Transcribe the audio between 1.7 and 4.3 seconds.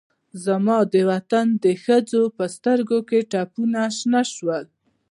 ښځوسترګوکې ټپونه شنه